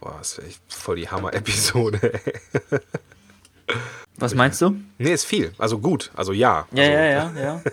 [0.00, 2.12] Boah, das ist echt voll die Hammer-Episode.
[4.16, 4.76] Was meinst du?
[4.98, 5.52] Nee, ist viel.
[5.58, 6.12] Also gut.
[6.14, 6.66] Also ja.
[6.72, 7.62] Ja, also, ja, ja,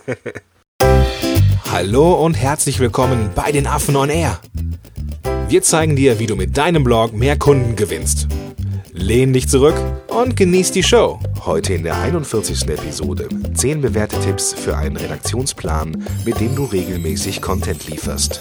[0.80, 0.94] ja.
[1.70, 4.40] Hallo und herzlich willkommen bei den Affen on Air.
[5.48, 8.26] Wir zeigen dir, wie du mit deinem Blog mehr Kunden gewinnst.
[8.92, 9.76] Lehn dich zurück
[10.08, 11.20] und genieß die Show.
[11.44, 12.68] Heute in der 41.
[12.68, 18.40] Episode 10 bewährte Tipps für einen Redaktionsplan, mit dem du regelmäßig Content lieferst.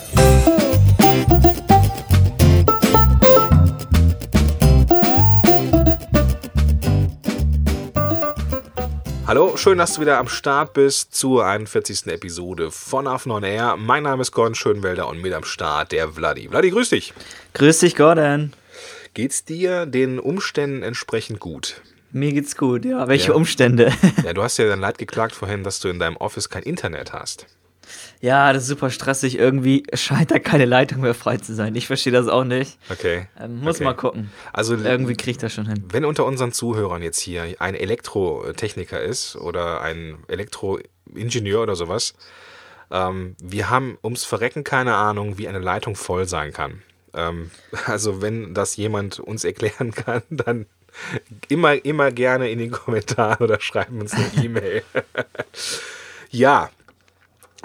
[9.27, 12.05] Hallo, schön, dass du wieder am Start bist zur 41.
[12.07, 13.75] Episode von Affen on Air.
[13.77, 16.47] Mein Name ist Gordon Schönwelder und mit am Start der Vladi.
[16.49, 17.13] Vladi, grüß dich.
[17.53, 18.53] Grüß dich, Gordon.
[19.15, 21.81] Geht's dir den Umständen entsprechend gut?
[22.11, 23.07] Mir geht's gut, ja.
[23.07, 23.33] Welche Ja.
[23.33, 23.91] Umstände?
[24.23, 27.11] Ja, du hast ja dann leid geklagt vorhin, dass du in deinem Office kein Internet
[27.13, 27.47] hast.
[28.21, 29.37] Ja, das ist super stressig.
[29.37, 31.75] Irgendwie scheint da keine Leitung mehr frei zu sein.
[31.75, 32.77] Ich verstehe das auch nicht.
[32.89, 33.27] Okay.
[33.39, 33.83] Ähm, muss okay.
[33.83, 34.31] mal gucken.
[34.53, 35.83] Also Irgendwie kriegt das schon hin.
[35.89, 42.13] wenn unter unseren Zuhörern jetzt hier ein Elektrotechniker ist oder ein Elektroingenieur oder sowas,
[42.91, 46.81] ähm, wir haben ums Verrecken keine Ahnung, wie eine Leitung voll sein kann.
[47.13, 47.51] Ähm,
[47.85, 50.65] also wenn das jemand uns erklären kann, dann
[51.49, 54.83] immer, immer gerne in den Kommentaren oder schreiben uns eine E-Mail.
[56.29, 56.69] ja,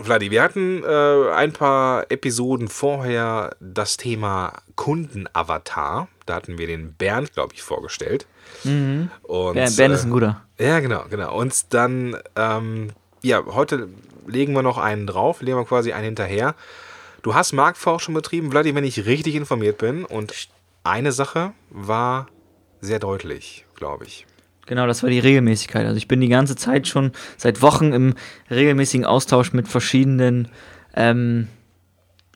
[0.05, 6.09] Vladi, wir hatten äh, ein paar Episoden vorher das Thema Kundenavatar.
[6.27, 8.27] Da hatten wir den Bernd, glaube ich, vorgestellt.
[8.65, 10.43] Und, Ben, ben ist äh, ein guter.
[10.59, 11.37] ja, genau, genau.
[11.37, 12.89] Und dann, ähm,
[13.23, 13.89] ja, heute
[14.27, 16.55] legen wir noch einen drauf, legen wir quasi einen hinterher.
[17.23, 20.05] Du hast Marktforschung betrieben, Vladi, wenn ich richtig informiert bin.
[20.05, 20.49] Und
[20.85, 22.29] eine Sache war
[22.81, 24.27] sehr deutlich, glaube ich.
[24.71, 25.85] Genau, das war die Regelmäßigkeit.
[25.85, 28.15] Also ich bin die ganze Zeit schon seit Wochen im
[28.53, 30.47] regelmäßigen Austausch mit verschiedenen,
[30.95, 31.49] ähm,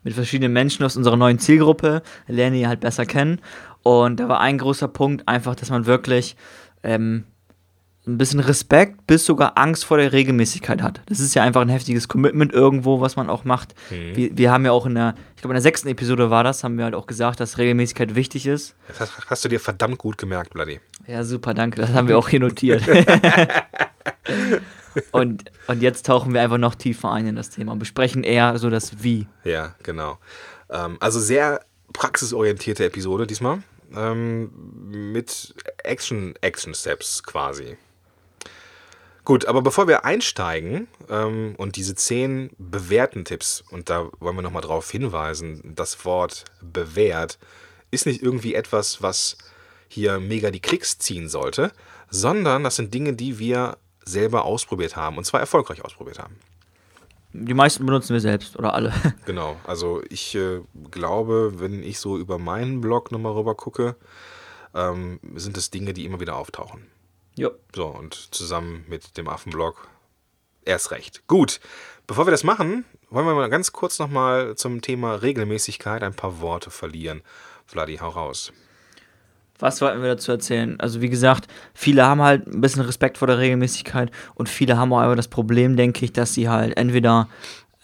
[0.02, 3.40] mit verschiedenen Menschen aus unserer neuen Zielgruppe, lerne die halt besser kennen.
[3.84, 6.34] Und da war ein großer Punkt einfach, dass man wirklich
[6.82, 7.22] ähm,
[8.06, 11.00] ein bisschen Respekt bis sogar Angst vor der Regelmäßigkeit hat.
[11.06, 13.74] Das ist ja einfach ein heftiges Commitment irgendwo, was man auch macht.
[13.88, 16.64] Wir, wir haben ja auch in der, ich glaube in der sechsten Episode war das,
[16.64, 18.74] haben wir halt auch gesagt, dass Regelmäßigkeit wichtig ist.
[18.88, 20.80] Das hast, hast du dir verdammt gut gemerkt, Vladi.
[21.06, 21.80] Ja, super, danke.
[21.80, 22.82] Das haben wir auch hier notiert.
[25.12, 28.58] und, und jetzt tauchen wir einfach noch tiefer ein in das Thema und besprechen eher
[28.58, 29.26] so das Wie.
[29.44, 30.18] Ja, genau.
[30.68, 31.60] Ähm, also sehr
[31.94, 33.62] praxisorientierte Episode diesmal.
[33.96, 34.50] Ähm,
[35.12, 37.76] mit Action, Action Steps quasi.
[39.24, 44.42] Gut, aber bevor wir einsteigen ähm, und diese zehn bewährten Tipps, und da wollen wir
[44.42, 47.38] nochmal drauf hinweisen, das Wort bewährt
[47.90, 49.38] ist nicht irgendwie etwas, was
[49.88, 51.72] hier mega die Klicks ziehen sollte,
[52.10, 56.36] sondern das sind Dinge, die wir selber ausprobiert haben und zwar erfolgreich ausprobiert haben.
[57.32, 58.92] Die meisten benutzen wir selbst oder alle.
[59.26, 60.60] Genau, also ich äh,
[60.90, 63.96] glaube, wenn ich so über meinen Blog nochmal rüber gucke,
[64.74, 66.86] ähm, sind es Dinge, die immer wieder auftauchen.
[67.36, 67.50] Jo.
[67.74, 69.88] So, und zusammen mit dem Affenblog
[70.64, 71.26] erst recht.
[71.26, 71.60] Gut,
[72.06, 76.40] bevor wir das machen, wollen wir mal ganz kurz nochmal zum Thema Regelmäßigkeit ein paar
[76.40, 77.22] Worte verlieren.
[77.66, 78.52] Vladi, hau raus.
[79.58, 80.78] Was wollten wir dazu erzählen?
[80.80, 84.92] Also wie gesagt, viele haben halt ein bisschen Respekt vor der Regelmäßigkeit und viele haben
[84.92, 87.28] auch einfach das Problem, denke ich, dass sie halt entweder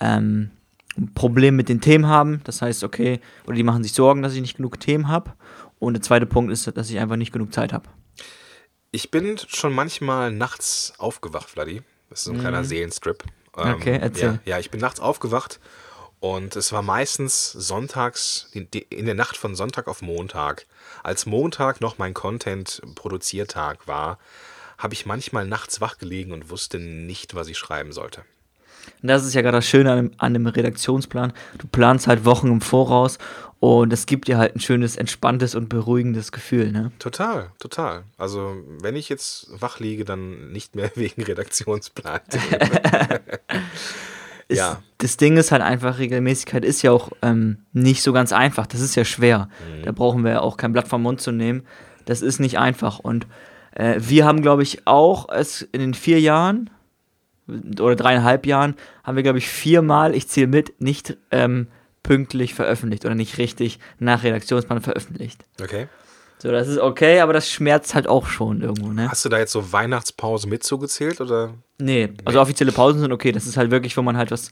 [0.00, 0.50] ähm,
[0.98, 4.34] ein Problem mit den Themen haben, das heißt, okay, oder die machen sich Sorgen, dass
[4.34, 5.32] ich nicht genug Themen habe.
[5.78, 7.88] Und der zweite Punkt ist, dass ich einfach nicht genug Zeit habe.
[8.92, 11.82] Ich bin schon manchmal nachts aufgewacht, Vladi.
[12.08, 13.24] Das ist so ein kleiner Seelenstrip.
[13.56, 14.40] Ähm, Okay, erzähl.
[14.44, 15.60] Ja, ja, ich bin nachts aufgewacht
[16.18, 20.66] und es war meistens sonntags, in der Nacht von Sonntag auf Montag.
[21.02, 24.18] Als Montag noch mein Content-Produziertag war,
[24.76, 28.24] habe ich manchmal nachts wach gelegen und wusste nicht, was ich schreiben sollte.
[29.02, 31.32] Und das ist ja gerade das Schöne an dem, an dem Redaktionsplan.
[31.58, 33.18] Du planst halt Wochen im Voraus
[33.60, 36.92] und es gibt dir halt ein schönes, entspanntes und beruhigendes Gefühl, ne?
[36.98, 38.04] Total, total.
[38.16, 42.20] Also, wenn ich jetzt wach liege, dann nicht mehr wegen Redaktionsplan.
[44.48, 44.82] Ist, Ja.
[44.98, 48.66] Das Ding ist halt einfach, Regelmäßigkeit ist ja auch ähm, nicht so ganz einfach.
[48.66, 49.48] Das ist ja schwer.
[49.84, 51.62] Da brauchen wir ja auch kein Blatt vom Mund zu nehmen.
[52.04, 52.98] Das ist nicht einfach.
[52.98, 53.26] Und
[53.72, 56.70] äh, wir haben, glaube ich, auch es in den vier Jahren
[57.80, 58.74] oder dreieinhalb Jahren
[59.04, 61.68] haben wir, glaube ich, viermal, ich zähle mit, nicht ähm,
[62.02, 65.44] pünktlich veröffentlicht oder nicht richtig nach Redaktionsplan veröffentlicht.
[65.62, 65.88] Okay.
[66.38, 69.10] So, das ist okay, aber das schmerzt halt auch schon irgendwo, ne?
[69.10, 71.52] Hast du da jetzt so Weihnachtspause mit zugezählt oder?
[71.78, 73.30] Nee, also offizielle Pausen sind okay.
[73.30, 74.50] Das ist halt wirklich, wo man halt was,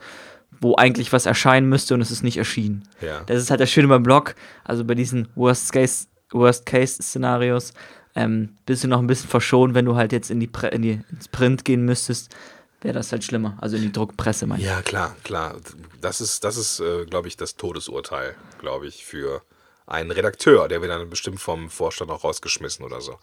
[0.60, 2.82] wo eigentlich was erscheinen müsste und es ist nicht erschienen.
[3.00, 3.22] Ja.
[3.24, 4.34] Das ist halt das Schöne beim Blog.
[4.64, 7.72] Also bei diesen Worst-Case- Worst-Case-Szenarios
[8.14, 10.82] ähm, bist du noch ein bisschen verschont, wenn du halt jetzt in die, Pre in
[10.82, 12.34] die ins Print gehen müsstest,
[12.80, 13.56] wäre das halt schlimmer.
[13.60, 14.66] Also in die Druckpresse, meine ich.
[14.68, 15.56] Ja, klar, klar.
[16.00, 19.42] Das ist, das ist, äh, glaube ich, das Todesurteil, glaube ich, für
[19.86, 23.18] einen Redakteur, der wird dann bestimmt vom Vorstand auch rausgeschmissen oder so.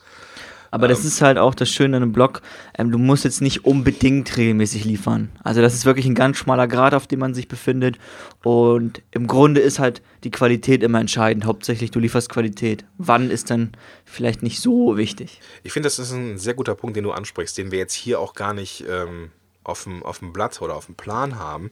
[0.71, 2.41] Aber das ist halt auch das Schöne an einem Blog.
[2.77, 5.31] Ähm, du musst jetzt nicht unbedingt regelmäßig liefern.
[5.41, 7.97] Also das ist wirklich ein ganz schmaler Grad, auf dem man sich befindet.
[8.43, 11.45] Und im Grunde ist halt die Qualität immer entscheidend.
[11.45, 12.83] Hauptsächlich du lieferst Qualität.
[12.97, 13.71] Wann ist dann
[14.03, 15.39] vielleicht nicht so wichtig.
[15.63, 18.19] Ich finde, das ist ein sehr guter Punkt, den du ansprichst, den wir jetzt hier
[18.19, 19.31] auch gar nicht ähm,
[19.65, 21.71] auf, dem, auf dem Blatt oder auf dem Plan haben.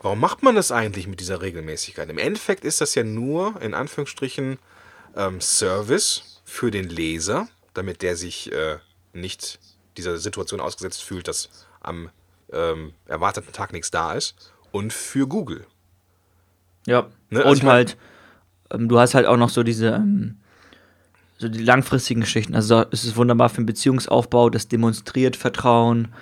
[0.00, 2.08] Warum macht man das eigentlich mit dieser Regelmäßigkeit?
[2.08, 4.58] Im Endeffekt ist das ja nur, in Anführungsstrichen,
[5.16, 8.76] ähm, Service für den Leser, damit der sich äh,
[9.12, 9.58] nicht
[9.96, 11.48] dieser Situation ausgesetzt fühlt, dass
[11.80, 12.10] am
[12.52, 14.34] ähm, erwarteten Tag nichts da ist.
[14.72, 15.66] Und für Google.
[16.86, 17.08] Ja.
[17.30, 17.96] Ne, also Und ich mein- halt,
[18.72, 20.38] ähm, du hast halt auch noch so diese, ähm,
[21.38, 22.54] so die langfristigen Geschichten.
[22.54, 26.12] Also es ist wunderbar für den Beziehungsaufbau, das demonstriert Vertrauen.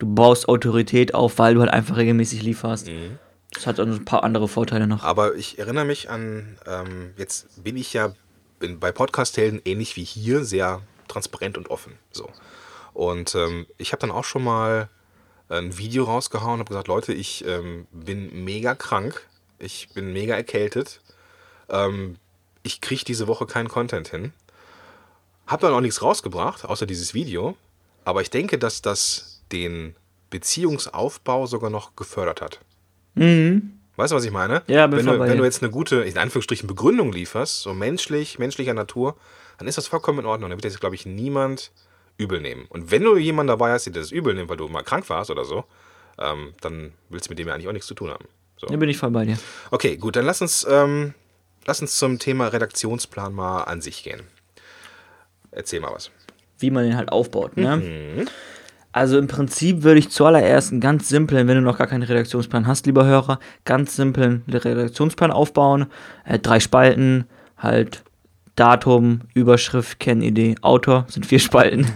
[0.00, 2.88] Du baust Autorität auf, weil du halt einfach regelmäßig lieferst.
[2.88, 3.18] Mhm.
[3.52, 5.04] Das hat auch ein paar andere Vorteile noch.
[5.04, 8.14] Aber ich erinnere mich an, ähm, jetzt bin ich ja
[8.58, 11.98] bin bei Podcast-Helden ähnlich wie hier sehr transparent und offen.
[12.12, 12.30] So.
[12.94, 14.88] Und ähm, ich habe dann auch schon mal
[15.48, 19.26] ein Video rausgehauen und habe gesagt, Leute, ich ähm, bin mega krank,
[19.58, 21.00] ich bin mega erkältet,
[21.68, 22.16] ähm,
[22.62, 24.32] ich kriege diese Woche keinen Content hin.
[25.46, 27.56] Habe dann auch nichts rausgebracht, außer dieses Video.
[28.04, 29.96] Aber ich denke, dass das den
[30.30, 32.60] Beziehungsaufbau sogar noch gefördert hat.
[33.14, 33.78] Mhm.
[33.96, 34.62] Weißt du, was ich meine?
[34.66, 38.38] Ja, bin wenn, du, wenn du jetzt eine gute, in Anführungsstrichen, Begründung lieferst, so menschlich,
[38.38, 39.16] menschlicher Natur,
[39.58, 40.48] dann ist das vollkommen in Ordnung.
[40.48, 41.70] Dann wird jetzt, glaube ich, niemand
[42.16, 42.66] übel nehmen.
[42.68, 45.30] Und wenn du jemanden dabei hast, der das übel nimmt, weil du mal krank warst
[45.30, 45.64] oder so,
[46.18, 48.24] ähm, dann willst du mit dem ja eigentlich auch nichts zu tun haben.
[48.56, 48.66] So.
[48.66, 49.38] Da bin ich voll bei dir.
[49.70, 51.14] Okay, gut, dann lass uns, ähm,
[51.66, 54.22] lass uns zum Thema Redaktionsplan mal an sich gehen.
[55.50, 56.10] Erzähl mal was.
[56.58, 57.76] Wie man den halt aufbaut, ne?
[57.76, 58.28] Mhm.
[58.92, 62.66] Also im Prinzip würde ich zuallererst einen ganz simplen, wenn du noch gar keinen Redaktionsplan
[62.66, 65.86] hast, lieber Hörer, ganz simplen Redaktionsplan aufbauen.
[66.24, 67.26] Äh, drei Spalten,
[67.56, 68.02] halt
[68.56, 71.86] Datum, Überschrift, Kennidee, Autor, sind vier Spalten.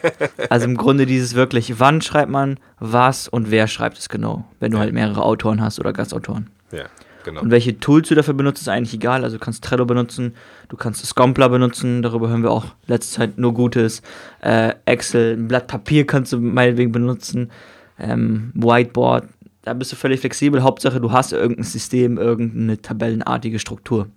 [0.48, 4.72] also im Grunde dieses wirklich, wann schreibt man was und wer schreibt es genau, wenn
[4.72, 6.48] du halt mehrere Autoren hast oder Gastautoren.
[6.72, 6.86] Ja,
[7.24, 7.42] genau.
[7.42, 9.24] Und welche Tools du dafür benutzt, ist eigentlich egal.
[9.24, 10.34] Also du kannst Trello benutzen,
[10.68, 14.02] du kannst Scompler benutzen, darüber hören wir auch letzte Zeit nur Gutes.
[14.40, 17.50] Äh, Excel, ein Blatt Papier kannst du meinetwegen benutzen,
[17.98, 19.24] ähm, Whiteboard,
[19.62, 20.62] da bist du völlig flexibel.
[20.62, 24.08] Hauptsache, du hast irgendein System, irgendeine tabellenartige Struktur.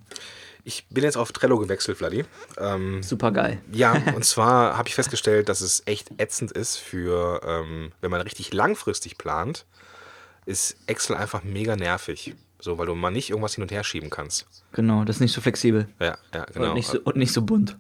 [0.64, 2.24] Ich bin jetzt auf Trello gewechselt, Vladi.
[2.58, 3.62] Ähm, Super geil.
[3.72, 8.22] Ja, und zwar habe ich festgestellt, dass es echt ätzend ist für, ähm, wenn man
[8.22, 9.66] richtig langfristig plant,
[10.46, 12.36] ist Excel einfach mega nervig.
[12.62, 14.46] So, weil du mal nicht irgendwas hin und her schieben kannst.
[14.72, 15.88] Genau, das ist nicht so flexibel.
[16.00, 16.70] Ja, ja, genau.
[16.70, 17.76] Und, nicht so, und nicht so bunt.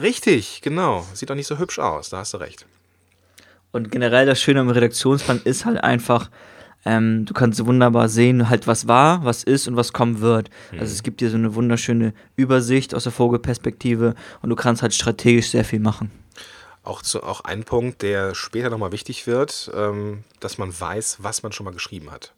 [0.00, 1.06] Richtig, genau.
[1.14, 2.66] Sieht auch nicht so hübsch aus, da hast du recht.
[3.72, 6.28] Und generell das Schöne am Redaktionsplan ist halt einfach,
[6.84, 10.50] ähm, du kannst wunderbar sehen, halt was war, was ist und was kommen wird.
[10.72, 14.92] Also es gibt dir so eine wunderschöne Übersicht aus der Vogelperspektive und du kannst halt
[14.92, 16.10] strategisch sehr viel machen.
[16.82, 21.42] Auch, zu, auch ein Punkt, der später nochmal wichtig wird, ähm, dass man weiß, was
[21.42, 22.32] man schon mal geschrieben hat.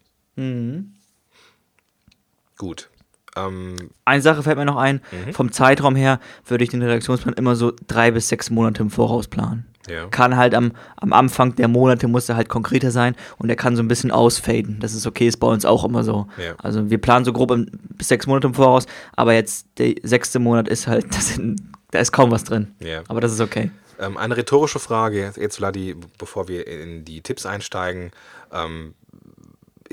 [2.63, 2.89] Gut.
[3.35, 3.75] Ähm,
[4.05, 5.33] Eine Sache fällt mir noch ein, Mhm.
[5.33, 9.27] vom Zeitraum her würde ich den Redaktionsplan immer so drei bis sechs Monate im Voraus
[9.27, 9.65] planen.
[9.89, 10.07] ja.
[10.07, 13.75] Kann halt am, am Anfang der Monate muss er halt konkreter sein und er kann
[13.75, 14.77] so ein bisschen ausfaden.
[14.79, 16.27] Das ist okay, ist bei uns auch immer so.
[16.37, 16.53] Ja.
[16.59, 17.67] Also wir planen so grob im,
[17.97, 18.85] bis sechs Monate im Voraus,
[19.17, 21.59] aber jetzt der sechste Monat ist halt, das sind,
[21.91, 22.73] da ist kaum was drin.
[22.79, 23.01] Ja.
[23.09, 23.71] Aber das ist okay.
[23.99, 28.11] Ähm, eine rhetorische Frage, jetzt Vladi, bevor wir in die Tipps einsteigen.
[28.53, 28.93] Ähm,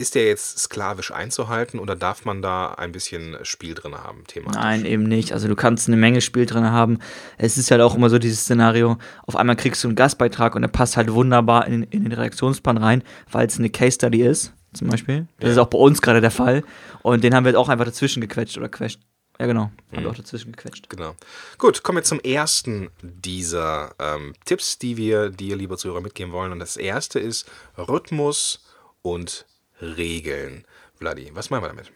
[0.01, 4.61] ist der jetzt sklavisch einzuhalten oder darf man da ein bisschen Spiel drin haben, thematisch?
[4.61, 5.33] Nein, eben nicht.
[5.33, 6.99] Also du kannst eine Menge Spiel drin haben.
[7.39, 10.63] Es ist halt auch immer so dieses Szenario, auf einmal kriegst du einen Gastbeitrag und
[10.63, 14.53] der passt halt wunderbar in, in den Redaktionsplan rein, weil es eine Case Study ist,
[14.73, 15.27] zum Beispiel.
[15.39, 15.53] Das Ja.
[15.53, 16.65] ist auch bei uns gerade der Fall.
[17.03, 19.01] Und den haben wir jetzt auch einfach dazwischen gequetscht oder quetscht.
[19.39, 19.63] Ja, genau.
[19.63, 20.03] Haben Mhm.
[20.03, 20.91] wir auch dazwischen gequetscht.
[20.91, 21.15] Genau.
[21.57, 26.53] Gut, kommen wir zum ersten dieser ähm, Tipps, die wir dir, lieber Zuhörer, mitgeben wollen.
[26.53, 28.65] Und das erste ist Rhythmus
[29.03, 29.47] und
[29.81, 30.65] Regeln.
[30.99, 31.91] Vladi, was meinen wir damit?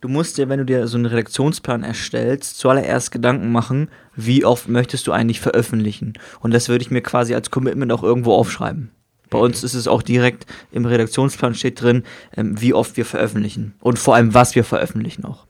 [0.00, 4.68] Du musst dir, wenn du dir so einen Redaktionsplan erstellst, zuallererst Gedanken machen, wie oft
[4.68, 6.14] möchtest du eigentlich veröffentlichen.
[6.40, 8.90] Und das würde ich mir quasi als Commitment auch irgendwo aufschreiben.
[9.28, 12.04] Bei uns ist es auch direkt im Redaktionsplan steht drin,
[12.36, 13.74] ähm, wie oft wir veröffentlichen.
[13.80, 15.46] Und vor allem, was wir veröffentlichen auch.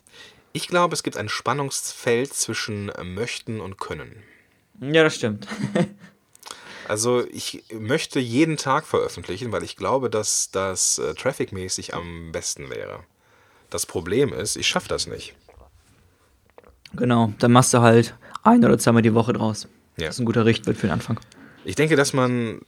[0.53, 4.17] Ich glaube, es gibt ein Spannungsfeld zwischen äh, möchten und können.
[4.81, 5.47] Ja, das stimmt.
[6.91, 12.69] Also ich möchte jeden Tag veröffentlichen, weil ich glaube, dass das äh, trafficmäßig am besten
[12.69, 13.05] wäre.
[13.71, 15.37] Das Problem ist, ich schaffe das nicht.
[16.95, 19.69] Genau, dann machst du halt ein oder zweimal die Woche draus.
[19.99, 20.07] Ja.
[20.07, 21.21] Das ist ein guter Richtwert für den Anfang.
[21.65, 22.61] Ich denke, dass man,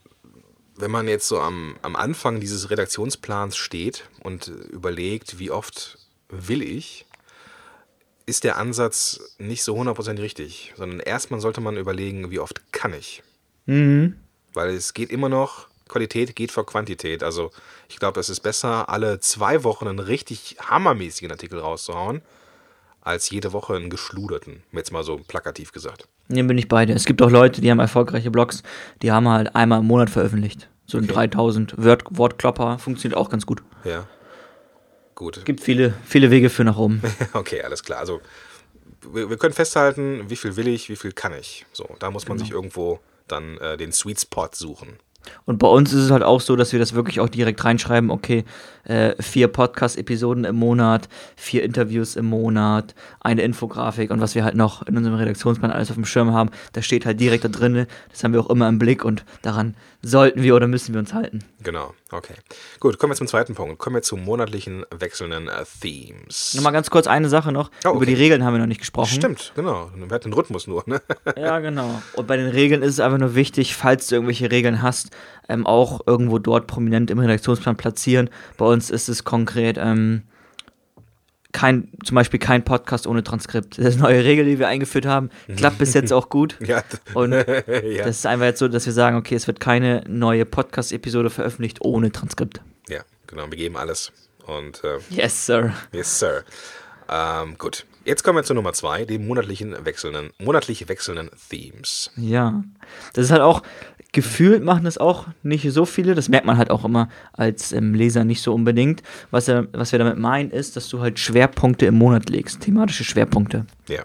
[0.77, 5.97] wenn man jetzt so am, am Anfang dieses Redaktionsplans steht und überlegt, wie oft
[6.29, 7.05] will ich,
[8.25, 12.93] ist der Ansatz nicht so hundertprozentig richtig, sondern erstmal sollte man überlegen, wie oft kann
[12.93, 13.21] ich.
[13.65, 14.15] Mhm.
[14.53, 17.23] Weil es geht immer noch, Qualität geht vor Quantität.
[17.23, 17.51] Also
[17.89, 22.21] ich glaube, es ist besser, alle zwei Wochen einen richtig hammermäßigen Artikel rauszuhauen,
[23.01, 26.07] als jede Woche einen geschluderten, jetzt mal so plakativ gesagt.
[26.29, 26.93] Nee, bin ich beide.
[26.93, 28.63] Es gibt auch Leute, die haben erfolgreiche Blogs,
[29.01, 30.69] die haben halt einmal im Monat veröffentlicht.
[30.85, 31.13] So ein Okay.
[31.13, 33.61] 3000 Word Wortklopper funktioniert auch ganz gut.
[33.83, 34.07] Ja.
[35.15, 35.37] Gut.
[35.37, 37.01] Es gibt viele, viele Wege für nach oben.
[37.33, 37.99] Okay, alles klar.
[37.99, 38.21] Also
[39.11, 41.65] wir, wir können festhalten, wie viel will ich, wie viel kann ich.
[41.73, 44.99] So, da muss man sich irgendwo dann äh, den Sweet Spot suchen.
[45.45, 48.09] Und bei uns ist es halt auch so, dass wir das wirklich auch direkt reinschreiben,
[48.11, 48.45] okay,
[48.85, 54.55] äh, vier Podcast-Episoden im Monat, vier Interviews im Monat, eine Infografik und was wir halt
[54.55, 57.87] noch in unserem Redaktionsplan alles auf dem Schirm haben, das steht halt direkt da drin,
[58.11, 61.13] das haben wir auch immer im Blick und daran sollten wir oder müssen wir uns
[61.13, 61.39] halten.
[61.63, 62.33] Genau, okay.
[62.81, 63.79] Gut, kommen wir zum zweiten Punkt.
[63.79, 66.53] Kommen wir zu monatlichen wechselnden äh, Themes.
[66.55, 68.07] Nochmal ganz kurz eine Sache noch, Oh, über okay.
[68.07, 69.13] die Regeln haben wir noch nicht gesprochen.
[69.13, 69.89] Stimmt, genau.
[69.95, 70.83] Wir hatten den Rhythmus nur.
[70.87, 71.01] Ne?
[71.37, 72.01] Ja, genau.
[72.15, 75.11] Und bei den Regeln ist es einfach nur wichtig, falls du irgendwelche Regeln hast,
[75.49, 78.29] ähm, auch irgendwo dort prominent im Redaktionsplan platzieren.
[78.57, 80.23] Bei uns ist es konkret ähm,
[81.51, 83.77] kein, zum Beispiel kein Podcast ohne Transkript.
[83.77, 85.29] Das ist eine neue Regel, die wir eingeführt haben.
[85.55, 86.57] Klappt bis jetzt auch gut.
[86.65, 86.83] Ja.
[87.13, 88.05] Und ja.
[88.05, 91.79] das ist einfach jetzt so, dass wir sagen, okay, es wird keine neue Podcast-Episode veröffentlicht
[91.81, 92.61] ohne Transkript.
[92.89, 93.45] ja, genau.
[93.51, 94.11] Wir geben alles.
[94.47, 95.73] Und äh, Yes, sir.
[95.91, 96.43] yes, sir.
[97.09, 97.85] Ähm, gut.
[98.05, 102.11] Jetzt kommen wir zu Nummer zwei, den monatlichen wechselnden, monatlich wechselnden Themes.
[102.17, 102.61] Ja.
[103.13, 103.61] Das ist halt auch,
[104.13, 106.15] gefühlt machen das auch nicht so viele.
[106.15, 109.03] Das merkt man halt auch immer als ähm, Leser nicht so unbedingt.
[109.31, 113.03] Was, er, was wir damit meinen, ist, dass du halt Schwerpunkte im Monat legst, thematische
[113.03, 113.65] Schwerpunkte.
[113.89, 114.03] Ja.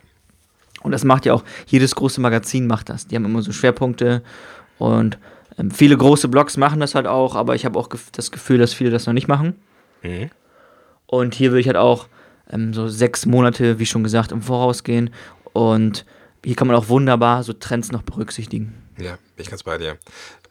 [0.83, 3.07] Und das macht ja auch, jedes große Magazin macht das.
[3.07, 4.23] Die haben immer so Schwerpunkte
[4.79, 5.19] und
[5.59, 8.59] ähm, viele große Blogs machen das halt auch, aber ich habe auch gef das Gefühl,
[8.59, 9.57] dass viele das noch nicht machen.
[10.03, 10.31] Mhm.
[11.07, 12.09] Und hier würde ich halt auch
[12.50, 15.11] ähm, so sechs Monate, wie schon gesagt, im Voraus gehen.
[15.53, 16.07] Und
[16.45, 18.75] hier kann man auch wunderbar so Trends noch berücksichtigen.
[18.99, 19.99] Ja, bin ich ganz bei dir.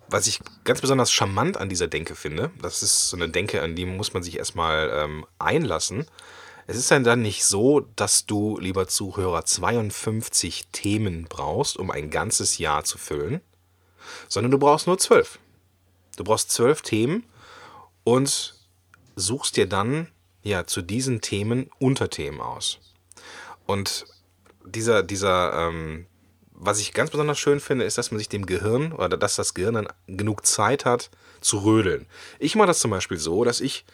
[0.10, 3.75] Was ich ganz besonders charmant an dieser Denke finde, das ist so eine Denke, an
[3.75, 6.06] die muss man sich erstmal ähm, einlassen.
[6.66, 12.58] Es ist dann, nicht so, dass du, lieber Zuhörer, 52 Themen brauchst, um ein ganzes
[12.58, 13.42] Jahr zu füllen,
[14.27, 15.39] sondern du brauchst nur 12.
[16.18, 17.24] Du brauchst 12 Themen
[18.04, 18.56] und
[19.16, 20.10] suchst dir dann
[20.44, 22.80] ja zu diesen Themen Unterthemen aus.
[23.66, 24.06] Und
[24.66, 26.06] dieser, dieser, ähm,
[26.60, 29.54] was ich ganz besonders schön finde, ist, dass man sich dem Gehirn oder dass das
[29.54, 31.10] Gehirn dann genug Zeit hat
[31.40, 32.08] zu rödeln.
[32.40, 33.86] Ich mache das zum Beispiel so, dass ich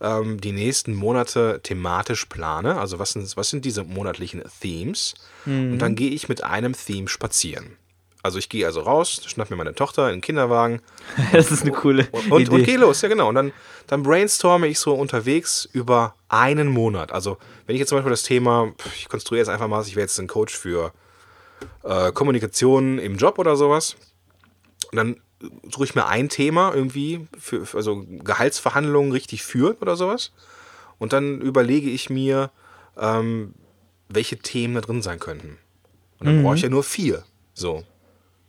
[0.00, 2.78] ähm, die nächsten Monate thematisch plane.
[2.78, 5.14] Also was sind, was sind diese monatlichen Themes?
[5.72, 7.76] Und dann gehe ich mit einem Theme spazieren.
[8.22, 10.80] Also ich gehe also raus, schnapp mir meine Tochter in den Kinderwagen
[11.32, 12.50] Das ist eine coole und, und, Idee.
[12.52, 13.28] und geh los, ja genau.
[13.28, 13.52] Und dann,
[13.88, 17.10] dann brainstorme ich so unterwegs über einen Monat.
[17.10, 20.02] Also wenn ich jetzt zum Beispiel das Thema, ich konstruiere jetzt einfach mal, ich wäre
[20.02, 20.92] jetzt ein Coach für
[21.82, 23.96] äh, Kommunikation im Job oder sowas.
[24.90, 25.16] Und dann
[25.70, 30.32] suche ich mir ein Thema irgendwie, für, also Gehaltsverhandlungen richtig führen oder sowas.
[30.98, 32.50] Und dann überlege ich mir,
[32.98, 33.54] ähm,
[34.08, 35.58] welche Themen da drin sein könnten.
[36.20, 37.24] Und dann brauche ich ja nur vier.
[37.54, 37.82] So.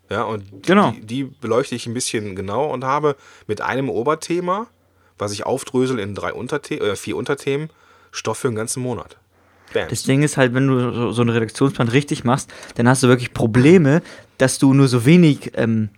[0.10, 0.91] Ja, und Genau.
[0.91, 3.15] die, die beleuchte ich ein bisschen genau und habe
[3.48, 4.67] mit einem Oberthema,
[5.17, 7.70] was ich aufdrösel in drei Unterthe äh, vier Unterthemen,
[8.12, 9.17] Stoff für einen ganzen Monat.
[9.74, 9.88] Bam.
[9.89, 13.34] Das Ding ist halt, wenn du so, einen Redaktionsplan richtig machst, dann hast du wirklich
[13.34, 14.01] Probleme,
[14.38, 15.89] dass du nur so wenig ähm,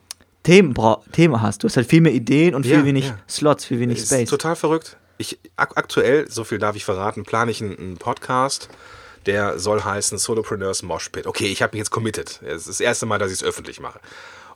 [0.44, 0.76] Themen,
[1.12, 1.64] Themen hast.
[1.64, 3.20] Du hast halt viel mehr Ideen und viel Ja, wenig ja.
[3.28, 4.30] Slots, viel wenig ist Space.
[4.30, 4.98] total verrückt.
[5.18, 8.70] Ich, ak aktuell, so viel darf ich verraten, plane ich einen, einen Podcast,
[9.26, 11.26] der soll heißen Solopreneurs Moshpit.
[11.26, 12.42] Okay, ich habe mich jetzt committed.
[12.44, 14.00] Es ist das erste Mal, dass ich es öffentlich mache.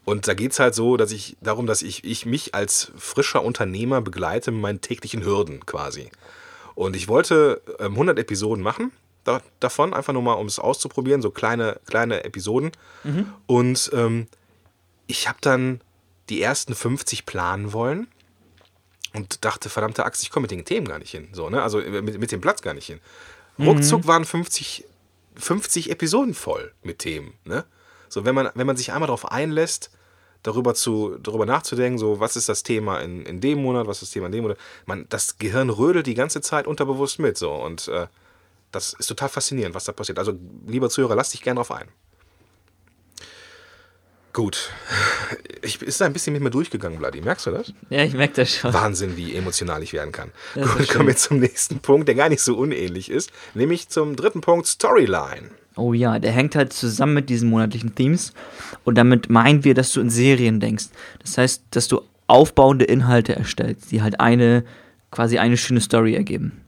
[0.06, 3.44] Und da geht es halt so, dass ich darum, dass ich, ich mich als frischer
[3.44, 6.10] Unternehmer begleite mit meinen täglichen Hürden quasi.
[6.76, 8.92] Und ich wollte ähm, 100 Episoden machen
[9.24, 12.72] da, davon, einfach nur mal, um es auszuprobieren, so kleine, kleine Episoden.
[13.48, 14.28] Und ähm,
[15.08, 15.82] ich habe dann
[16.30, 18.08] die ersten 50 planen wollen
[19.14, 21.30] und dachte, verdammte Axt, ich komme mit den Themen gar nicht hin.
[21.32, 21.64] So, ne?
[21.64, 23.00] Also äh, mit, mit dem Platz gar nicht hin.
[23.60, 24.86] Ruckzuck waren 50,
[25.36, 27.34] 50 Episoden voll mit Themen.
[27.44, 27.66] Ne?
[28.08, 29.92] So, wenn man, wenn man sich einmal darauf einlässt,
[30.44, 34.04] darüber, zu, darüber nachzudenken, so, was ist das Thema in, in dem Monat, was ist
[34.04, 37.38] das Thema in dem Monat, man, das Gehirn rödelt die ganze Zeit unterbewusst mit.
[37.38, 38.08] So, und äh,
[38.72, 40.20] das ist total faszinierend, was da passiert.
[40.20, 40.34] Also,
[40.68, 41.88] lieber Zuhörer, lass dich gerne drauf ein.
[44.34, 44.70] Gut.
[45.62, 47.20] Ich ist da ein bisschen mit mir durchgegangen, Bloody.
[47.20, 47.74] Merkst du das?
[47.90, 48.74] ja, ich merke das schon.
[48.74, 50.32] Wahnsinn, wie emotional ich werden kann.
[50.56, 54.16] Das Gut, kommen wir zum nächsten Punkt, der gar nicht so unähnlich ist, nämlich zum
[54.16, 55.50] dritten Punkt Storyline.
[55.76, 58.34] Oh ja, der hängt halt zusammen mit diesen monatlichen Themes.
[58.86, 60.86] Und damit meinen wir, dass du in Serien denkst.
[61.22, 64.64] Das heißt, dass du aufbauende Inhalte erstellst, die halt eine,
[65.12, 66.62] quasi eine schöne Story ergeben.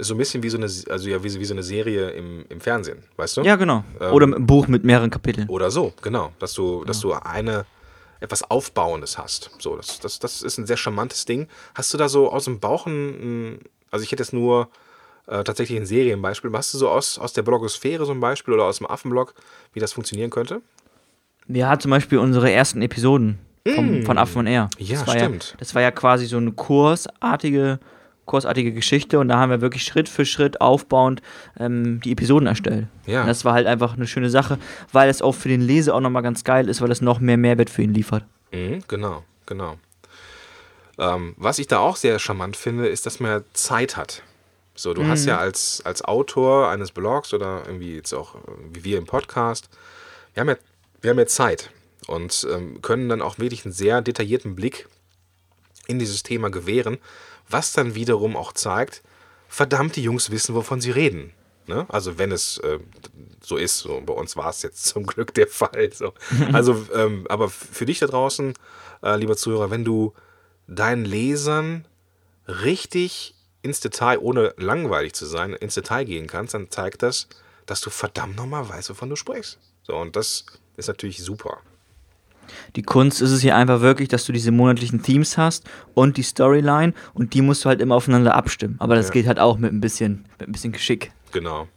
[0.00, 2.60] So ein bisschen wie so eine, also ja, wie, wie so eine Serie im, im
[2.60, 3.42] Fernsehen, weißt du?
[3.42, 3.84] Ja, genau.
[4.00, 5.48] Ähm, Oder ein Buch mit mehreren Kapiteln.
[5.48, 6.32] Oder so, genau.
[6.38, 7.66] Dass du, dass du eine
[8.20, 9.50] etwas Aufbauendes hast.
[9.58, 11.48] So, das, das, das ist ein sehr charmantes Ding.
[11.74, 14.68] Hast du da so aus dem Bauch ein, also ich hätte jetzt nur
[15.26, 16.50] äh, tatsächlich ein Serienbeispiel.
[16.52, 19.34] Hast du so aus, aus der Blogosphäre so ein Beispiel oder aus dem Affenblog,
[19.72, 20.60] wie das funktionieren könnte?
[21.48, 23.38] Ja, zum Beispiel unsere ersten Episoden
[23.74, 24.68] vom, von Affen und Air.
[24.78, 24.82] Mm.
[24.82, 25.50] Ja, das war stimmt.
[25.50, 27.78] Ja, das war ja quasi so eine kursartige,
[28.26, 31.20] kursartige Geschichte und da haben wir wirklich Schritt für Schritt aufbauend
[31.58, 32.86] ähm, die Episoden erstellt.
[33.06, 33.22] Ja.
[33.22, 34.58] Und das war halt einfach eine schöne Sache,
[34.92, 37.36] weil es auch für den Leser auch nochmal ganz geil ist, weil es noch mehr
[37.36, 38.24] Mehrwert für ihn liefert.
[38.52, 39.78] Mhm, genau, genau.
[40.98, 44.22] Ähm, was ich da auch sehr charmant finde, ist, dass man Zeit hat.
[44.74, 48.38] So, du hast ja als, als Autor eines Blogs oder irgendwie jetzt auch äh,
[48.72, 49.68] wie wir im Podcast,
[50.32, 50.56] wir haben ja,
[51.02, 51.70] wir haben ja Zeit
[52.06, 54.88] und ähm, können dann auch wirklich einen sehr detaillierten Blick
[55.86, 56.98] in dieses Thema gewähren,
[57.50, 59.02] was dann wiederum auch zeigt,
[59.48, 61.32] verdammt, die Jungs wissen, wovon sie reden.
[61.66, 61.86] Ne?
[61.88, 62.78] Also wenn es äh,
[63.42, 65.90] so ist, so bei uns war es jetzt zum Glück der Fall.
[65.92, 66.14] So.
[66.52, 68.54] Also, ähm, aber für dich da draußen,
[69.02, 70.14] äh, lieber Zuhörer, wenn du
[70.66, 71.84] deinen Lesern
[72.46, 77.28] richtig ins Detail, ohne langweilig zu sein, ins Detail gehen kannst, dann zeigt das,
[77.66, 79.58] dass du verdammt nochmal weißt, wovon du sprichst.
[79.82, 81.58] So, und das ist natürlich super.
[82.76, 85.64] Die Kunst ist es hier einfach wirklich, dass du diese monatlichen Themes hast
[85.94, 88.76] und die Storyline und die musst du halt immer aufeinander abstimmen.
[88.78, 89.12] Aber das Ja.
[89.12, 91.12] geht halt auch mit ein bisschen, mit ein bisschen Geschick.
[91.32, 91.68] Genau.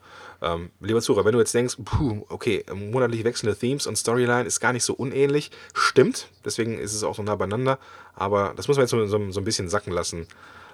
[0.42, 4.60] Ähm, lieber Zuhörer, wenn du jetzt denkst, puh, okay, monatlich wechselnde Themes und Storyline ist
[4.60, 7.80] gar nicht so unähnlich, stimmt, deswegen ist es auch so nah beieinander,
[8.14, 10.28] aber das muss man jetzt so, so, so ein bisschen sacken lassen.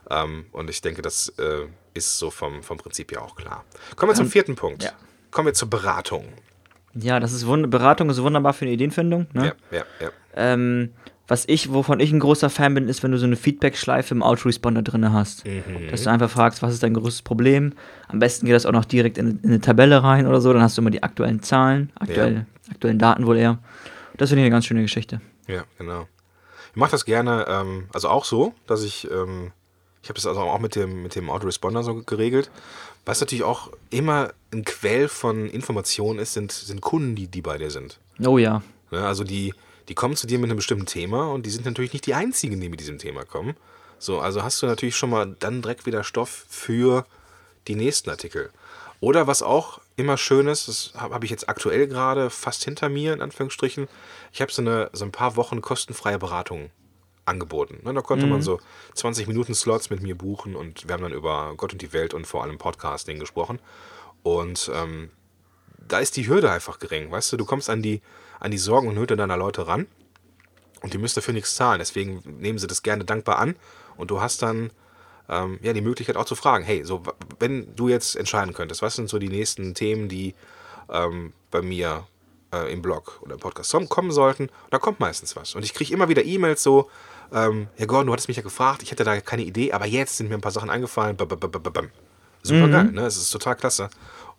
[0.09, 3.63] Ähm, und ich denke, das äh, ist so vom, vom Prinzip her auch klar.
[3.95, 4.81] Kommen wir zum vierten Punkt.
[4.81, 4.91] ja.
[5.29, 6.25] Kommen wir zur Beratung.
[6.93, 9.27] Ja, das ist wund Beratung ist wunderbar für eine Ideenfindung.
[9.33, 9.53] Ne?
[9.71, 10.09] Ja, ja, ja.
[10.35, 10.91] Ähm,
[11.29, 14.23] was ich, wovon ich ein großer Fan bin, ist, wenn du so eine Feedback-Schleife im
[14.23, 15.45] Autoresponder drin hast.
[15.45, 15.89] Mhm.
[15.91, 17.73] Dass du einfach fragst, was ist dein größtes Problem?
[18.07, 20.63] Am besten geht das auch noch direkt in, in eine Tabelle rein oder so, dann
[20.63, 23.59] hast du immer die aktuellen Zahlen, aktuell, aktuellen Daten wohl eher.
[24.17, 25.21] Das finde ich eine ganz schöne Geschichte.
[25.47, 26.07] Ja, genau.
[26.71, 29.51] Ich mache das gerne, ähm, also auch so, dass ich, ähm,
[30.01, 32.49] ich habe das also auch mit dem, mit dem Autoresponder so geregelt.
[33.05, 37.57] Was natürlich auch immer ein Quell von Informationen ist, sind, sind Kunden, die, die bei
[37.57, 37.99] dir sind.
[38.23, 38.61] Oh ja.
[38.91, 39.05] Ne?
[39.05, 39.53] Also die,
[39.87, 42.59] die kommen zu dir mit einem bestimmten Thema und die sind natürlich nicht die einzigen,
[42.59, 43.55] die mit diesem Thema kommen.
[43.97, 47.05] So, also hast du natürlich schon mal dann direkt wieder Stoff für
[47.67, 48.49] die nächsten Artikel.
[49.01, 52.89] Oder was auch immer schön ist, das habe hab ich jetzt aktuell gerade fast hinter
[52.89, 53.87] mir, in Anführungsstrichen.
[54.33, 56.69] Ich habe so, eine, so ein paar Wochen kostenfreie Beratung
[57.29, 57.79] angeboten.
[57.83, 58.59] Ne, da konnte man so
[58.95, 62.13] 20 Minuten Slots mit mir buchen und wir haben dann über Gott und die Welt
[62.13, 63.59] und vor allem Podcasting gesprochen.
[64.23, 65.11] Und ähm,
[65.87, 68.01] da ist die Hürde einfach gering, weißt du, du kommst an die,
[68.39, 69.87] an die Sorgen und Nöte deiner Leute ran
[70.81, 71.79] und die müssen dafür nichts zahlen.
[71.79, 73.55] Deswegen nehmen sie das gerne dankbar an
[73.97, 74.71] und du hast dann
[75.29, 77.03] ähm, ja die Möglichkeit auch zu fragen, hey, so
[77.39, 80.35] wenn du jetzt entscheiden könntest, was sind so die nächsten Themen, die
[80.89, 82.05] ähm, bei mir
[82.53, 85.55] äh, im Blog oder im Podcast kom- kommen sollten, da kommt meistens was.
[85.55, 86.89] Und ich kriege immer wieder E-Mails so,
[87.33, 90.17] ähm, Herr Gordon, du hattest mich ja gefragt, ich hätte da keine Idee, aber jetzt
[90.17, 91.17] sind mir ein paar Sachen eingefallen.
[92.41, 93.05] Super geil, ne?
[93.05, 93.89] Es ist total klasse.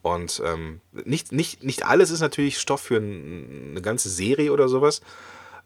[0.02, 4.68] Und ähm, nicht, nicht, nicht alles ist natürlich Stoff für ein, eine ganze Serie oder
[4.68, 5.02] sowas.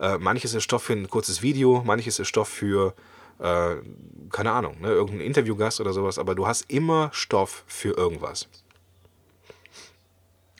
[0.00, 2.94] Äh, manches ist Stoff für ein kurzes Video, manches ist Stoff für,
[3.38, 3.76] äh,
[4.30, 8.48] keine Ahnung, ne, irgendeinen Interviewgast oder sowas, aber du hast immer Stoff für irgendwas.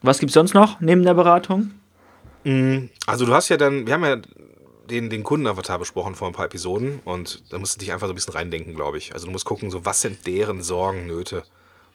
[0.03, 1.73] Was gibt's sonst noch neben der Beratung?
[3.07, 4.19] Also du hast ja dann, wir haben ja
[4.91, 8.13] den, den Kundenavatar besprochen vor ein paar Episoden und da musst du dich einfach so
[8.13, 9.13] ein bisschen reindenken, glaube ich.
[9.15, 11.45] Also du musst gucken, so was sind deren Sorgen, Nöte,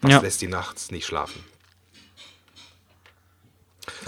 [0.02, 0.20] was Ja.
[0.22, 1.44] lässt die nachts nicht schlafen.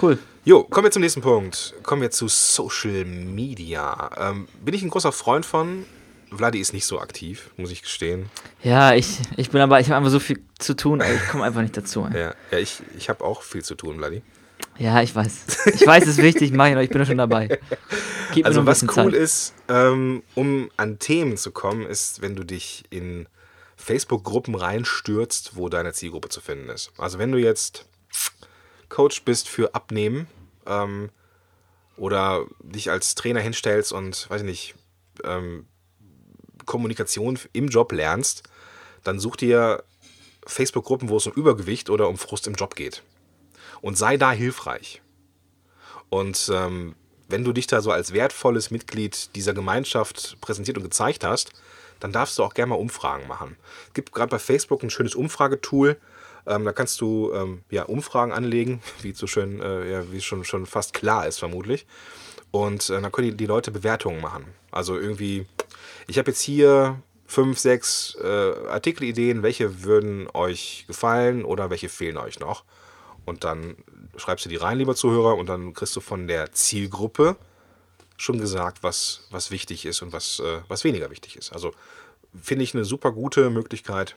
[0.01, 0.17] Cool.
[0.43, 1.75] Jo, kommen wir zum nächsten Punkt.
[1.83, 4.09] Kommen wir zu Social Media.
[4.17, 5.85] Ähm, bin ich ein großer Freund von.
[6.35, 8.29] Vladi ist nicht so aktiv, muss ich gestehen.
[8.63, 11.61] Ja, ich, ich bin aber, ich habe einfach so viel zu tun, ich komme einfach
[11.61, 12.07] nicht dazu.
[12.13, 14.21] Ja, ja ich, ich habe auch viel zu tun, Vladi.
[14.81, 15.65] Ja, ich weiß.
[15.75, 17.59] Ich weiß, es ist wichtig, mach ich noch, ich bin doch schon dabei.
[18.33, 19.13] Gib Also was cool Zeit.
[19.13, 23.27] ist, ähm, um an Themen zu kommen, ist, wenn du dich in
[23.75, 26.91] Facebook-Gruppen reinstürzt, wo deine Zielgruppe zu finden ist.
[26.97, 27.85] Also wenn du jetzt
[28.89, 30.27] Coach bist für Abnehmen
[30.65, 31.11] ähm,
[31.95, 34.75] oder dich als Trainer hinstellst und, weiß ich nicht,
[35.23, 35.67] ähm,
[36.65, 38.43] Kommunikation im Job lernst,
[39.03, 39.83] dann such dir
[40.47, 43.03] Facebook-Gruppen, wo es um Übergewicht oder um Frust im Job geht.
[43.81, 45.01] Und sei da hilfreich.
[46.09, 46.95] Und ähm,
[47.29, 51.51] wenn du dich da so als wertvolles Mitglied dieser Gemeinschaft präsentiert und gezeigt hast,
[51.99, 53.55] dann darfst du auch gerne mal Umfragen machen.
[53.87, 55.97] Es gibt gerade bei Facebook ein schönes Umfragetool.
[56.45, 60.43] Ähm, da kannst du ähm, ja, Umfragen anlegen, wie so schön, äh, ja, wie schon,
[60.43, 61.85] schon fast klar ist, vermutlich.
[62.51, 64.45] Und äh, dann können die, die Leute Bewertungen machen.
[64.71, 65.45] Also irgendwie,
[66.07, 68.27] ich habe jetzt hier fünf, sechs äh,
[68.67, 72.65] Artikelideen, welche würden euch gefallen oder welche fehlen euch noch.
[73.25, 73.75] Und dann
[74.17, 77.37] schreibst du die rein, lieber Zuhörer, und dann kriegst du von der Zielgruppe
[78.17, 81.53] schon gesagt, was, was wichtig ist und was, äh, was weniger wichtig ist.
[81.53, 81.71] Also
[82.39, 84.15] finde ich eine super gute Möglichkeit,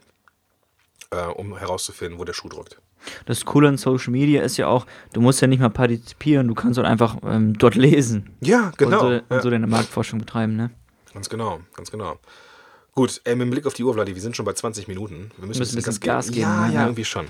[1.10, 2.80] äh, um herauszufinden, wo der Schuh drückt.
[3.26, 6.54] Das Coole an Social Media ist ja auch, du musst ja nicht mal partizipieren, du
[6.54, 8.34] kannst halt einfach ähm, dort lesen.
[8.40, 9.06] Ja, genau.
[9.06, 10.70] Und so, und so deine Marktforschung betreiben, ne?
[11.12, 12.18] Ganz genau, ganz genau.
[12.94, 15.32] Gut, äh, mit Blick auf die Uhr, Vladi, wir sind schon bei 20 Minuten.
[15.36, 16.74] Wir müssen, Müssen ein bisschen Gas geben, Ja, ne?
[16.74, 16.86] ja, Ja.
[16.86, 17.26] irgendwie schon.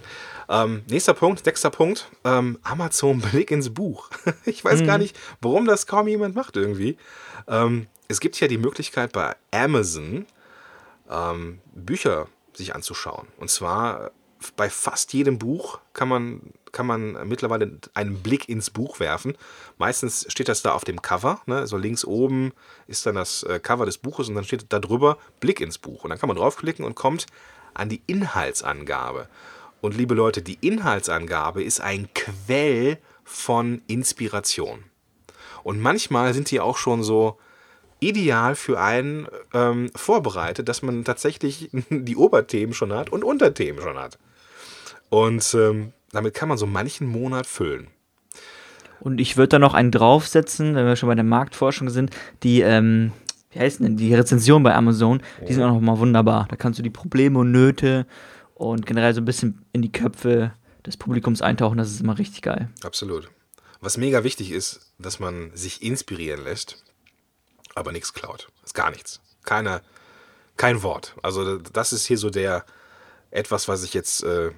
[0.50, 2.10] Ähm, nächster Punkt, sechster Punkt.
[2.24, 4.10] Ähm, Amazon Blick ins Buch.
[4.44, 4.86] ich weiß Mhm.
[4.86, 6.98] gar nicht, warum das kaum jemand macht irgendwie.
[7.48, 10.26] Ähm, es gibt ja die Möglichkeit bei Amazon
[11.10, 13.28] ähm, Bücher sich anzuschauen.
[13.38, 14.10] Und zwar äh,
[14.56, 16.40] bei fast jedem Buch kann man,
[16.74, 19.38] kann man mittlerweile einen Blick ins Buch werfen.
[19.78, 21.40] Meistens steht das da auf dem Cover.
[21.46, 21.66] Ne?
[21.66, 22.52] So links oben
[22.86, 26.04] ist dann das äh, Cover des Buches und dann steht da drüber Blick ins Buch.
[26.04, 27.26] Und dann kann man draufklicken und kommt
[27.72, 29.28] an die Inhaltsangabe.
[29.80, 34.84] Und liebe Leute, die Inhaltsangabe ist ein Quell von Inspiration.
[35.62, 37.38] Und manchmal sind die auch schon so
[38.00, 43.98] ideal für einen ähm, vorbereitet, dass man tatsächlich die Oberthemen schon hat und Unterthemen schon
[43.98, 44.18] hat.
[45.08, 47.88] Und ähm, damit kann man so manchen Monat füllen.
[49.00, 52.10] Und ich würde da noch einen draufsetzen, wenn wir schon bei der Marktforschung sind,
[52.42, 53.12] die, ähm,
[53.50, 56.46] wie heißt denn, die Rezension bei Amazon, die sind auch noch mal wunderbar.
[56.48, 58.06] Da kannst du die Probleme und Nöte
[58.54, 60.52] und generell so ein bisschen in die Köpfe
[60.86, 62.68] des Publikums eintauchen, das ist immer richtig geil.
[62.82, 63.30] Absolut.
[63.80, 66.82] Was mega wichtig ist, dass man sich inspirieren lässt,
[67.74, 68.48] aber nichts klaut.
[68.60, 69.20] Das ist gar nichts.
[69.44, 69.82] Keine,
[70.56, 71.14] kein Wort.
[71.22, 72.64] Also das ist hier so der
[73.30, 74.52] etwas, was ich jetzt äh,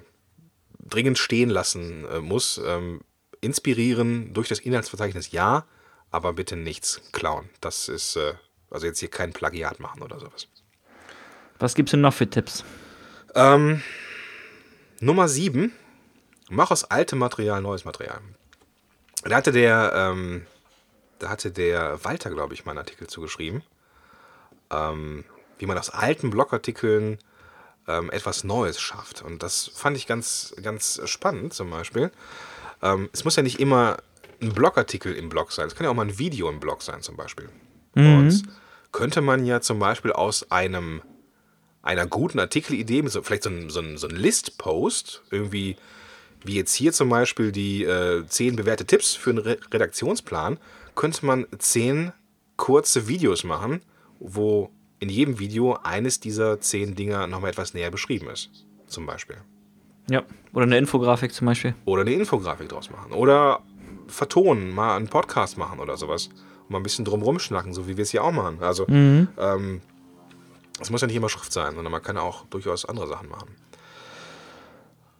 [0.89, 2.59] dringend stehen lassen äh, muss.
[2.63, 3.01] Ähm,
[3.41, 5.65] inspirieren durch das Inhaltsverzeichnis ja,
[6.09, 7.49] aber bitte nichts klauen.
[7.61, 8.33] Das ist äh,
[8.69, 10.47] also jetzt hier kein Plagiat machen oder sowas.
[11.59, 12.63] Was gibt's denn noch für Tipps?
[13.35, 13.81] Ähm,
[14.99, 15.71] Nummer 7.
[16.49, 18.21] Mach aus altem Material neues Material.
[19.23, 20.45] Da hatte der, ähm,
[21.19, 23.63] da hatte der Walter, glaube ich, mal einen Artikel zugeschrieben.
[24.69, 25.25] Ähm,
[25.59, 27.19] wie man aus alten Blogartikeln
[27.87, 29.21] ähm, etwas Neues schafft.
[29.21, 32.11] Und das fand ich ganz, ganz spannend zum Beispiel.
[32.81, 33.97] Ähm, es muss ja nicht immer
[34.41, 35.67] ein Blogartikel im Blog sein.
[35.67, 37.49] Es kann ja auch mal ein Video im Blog sein zum Beispiel.
[38.19, 38.43] Und
[38.91, 41.01] könnte man ja zum Beispiel aus einem
[41.87, 45.77] einer guten Artikelidee, so, vielleicht so ein, so ein, so ein List-Post, irgendwie,
[46.43, 50.59] wie jetzt hier zum Beispiel die äh, zehn bewährte Tipps für einen Re Redaktionsplan,
[50.95, 52.11] könnte man zehn
[52.57, 53.81] kurze Videos machen,
[54.19, 58.49] wo in jedem Video eines dieser zehn Dinger nochmal etwas näher beschrieben ist.
[58.87, 59.37] Zum Beispiel.
[60.09, 60.23] Ja.
[60.53, 61.75] Oder eine Infografik zum Beispiel.
[61.85, 63.11] Oder eine Infografik draus machen.
[63.11, 63.61] Oder
[64.07, 66.27] vertonen, mal einen Podcast machen oder sowas.
[66.63, 68.57] Und mal ein bisschen drumrum schnacken, so wie wir es hier auch machen.
[68.61, 68.87] Also,
[69.37, 69.81] ähm,
[70.79, 73.49] es muss ja nicht immer Schrift sein, sondern man kann auch durchaus andere Sachen machen.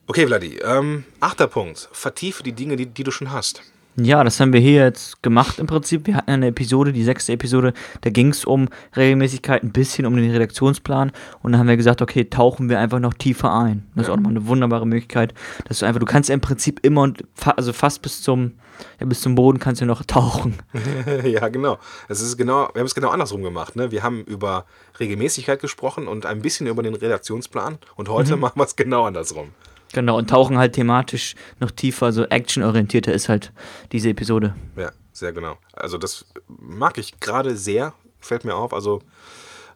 [0.07, 0.59] Okay, Vladi.
[0.59, 1.89] Ähm, achter Punkt.
[1.91, 3.61] Vertiefe die Dinge, die, die du schon hast.
[3.99, 6.05] Ja, das haben wir hier jetzt gemacht im Prinzip.
[6.05, 10.15] Wir hatten eine Episode, die sechste Episode, da ging es um Regelmäßigkeit, ein bisschen um
[10.15, 11.11] den Redaktionsplan.
[11.41, 13.87] Und dann haben wir gesagt, okay, tauchen wir einfach noch tiefer ein.
[13.95, 14.13] Das ist Ja.
[14.13, 15.33] auch nochmal eine wunderbare Möglichkeit,
[15.67, 18.51] dass du einfach, du kannst im Prinzip immer und fa also fast bis zum,
[18.99, 20.57] ja, bis zum Boden kannst du noch tauchen.
[21.23, 21.79] ja, genau.
[22.07, 22.69] Es ist genau.
[22.73, 23.75] Wir haben es genau andersrum gemacht.
[23.75, 23.89] Ne?
[23.89, 24.65] Wir haben über
[24.99, 27.79] Regelmäßigkeit gesprochen und ein bisschen über den Redaktionsplan.
[27.95, 29.49] Und heute machen wir es genau andersrum.
[29.93, 33.51] Genau, und tauchen halt thematisch noch tiefer, so actionorientierter ist halt
[33.91, 34.55] diese Episode.
[34.75, 35.57] Ja, sehr genau.
[35.73, 38.73] Also das mag ich gerade sehr, fällt mir auf.
[38.73, 39.01] Also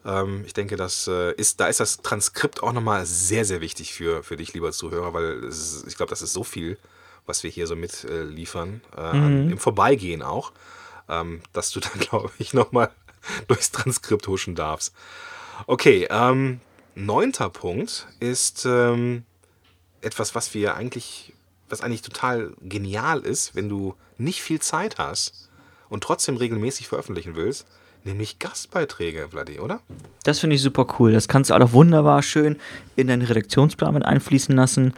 [0.05, 3.93] ähm, ich denke, das äh, ist, da ist das Transkript auch nochmal sehr, sehr wichtig
[3.93, 6.77] für, für dich, lieber Zuhörer, weil ist, ich glaube, das ist so viel,
[7.25, 10.51] was wir hier so mitliefern, äh, liefern, äh, an, im Vorbeigehen auch,
[11.07, 12.91] ähm, dass du dann, glaube ich, nochmal
[13.47, 14.93] durchs Transkript huschen darfst.
[15.67, 16.59] Okay, ähm,
[16.95, 19.23] neunter Punkt ist ähm,
[20.01, 21.33] etwas, was wir eigentlich,
[21.69, 25.49] was eigentlich total genial ist, wenn du nicht viel Zeit hast
[25.89, 27.65] und trotzdem regelmäßig veröffentlichen willst,
[28.03, 29.79] nämlich Gastbeiträge, Vladi, oder?
[30.23, 31.11] Das finde ich super cool.
[31.11, 32.57] Das kannst du auch wunderbar schön
[32.95, 34.93] in deinen Redaktionsplan mit einfließen lassen.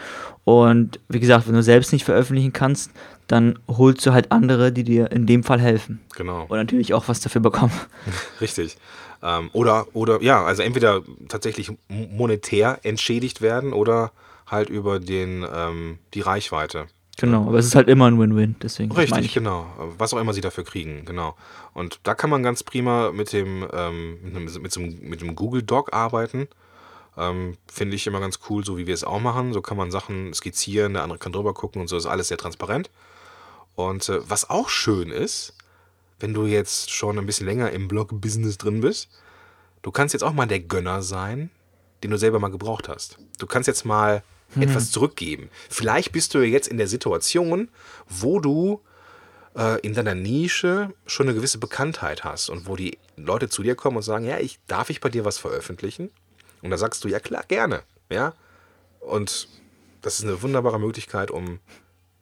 [0.45, 2.91] Und wie gesagt, wenn du selbst nicht veröffentlichen kannst,
[3.27, 6.01] dann holst du halt andere, die dir in dem Fall helfen.
[6.15, 7.73] Genau, Und natürlich auch was dafür bekommen.
[8.41, 8.77] richtig.
[9.21, 14.11] Ähm, oder, oder, ja, also entweder tatsächlich monetär entschädigt werden oder
[14.53, 16.87] halt über den, ähm, die Reichweite.
[17.17, 18.55] Genau, aber es ist halt immer ein Win-Win.
[18.61, 19.33] Deswegen Richtig, ich.
[19.33, 19.67] genau.
[19.97, 21.35] Was auch immer sie dafür kriegen, genau.
[21.73, 25.35] Und da kann man ganz prima mit dem, ähm, mit, mit, so einem, mit dem
[25.35, 26.47] Google Doc arbeiten.
[27.15, 29.53] Ähm, Finde ich immer ganz cool, so wie wir es auch machen.
[29.53, 32.37] So kann man Sachen skizzieren, der andere kann drüber gucken und so ist alles sehr
[32.37, 32.89] transparent.
[33.75, 35.53] Und äh, was auch schön ist,
[36.19, 39.09] wenn du jetzt schon ein bisschen länger im Blog-Business drin bist,
[39.83, 41.51] du kannst jetzt auch mal der Gönner sein,
[42.01, 43.17] den du selber mal gebraucht hast.
[43.37, 44.23] Du kannst jetzt mal
[44.61, 45.49] etwas zurückgeben.
[45.69, 47.69] Vielleicht bist du jetzt in der Situation,
[48.07, 48.81] wo du
[49.55, 53.75] äh, in deiner Nische schon eine gewisse Bekanntheit hast und wo die Leute zu dir
[53.75, 56.11] kommen und sagen, ja, ich darf ich bei dir was veröffentlichen?
[56.61, 58.33] Und da sagst du, ja klar, gerne, ja.
[58.99, 59.47] Und
[60.01, 61.59] das ist eine wunderbare Möglichkeit, um